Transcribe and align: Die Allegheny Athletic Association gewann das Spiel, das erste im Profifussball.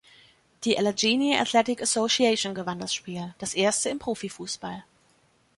Die 0.63 0.79
Allegheny 0.79 1.35
Athletic 1.37 1.79
Association 1.79 2.55
gewann 2.55 2.79
das 2.79 2.91
Spiel, 2.91 3.35
das 3.37 3.53
erste 3.53 3.89
im 3.89 3.99
Profifussball. 3.99 4.83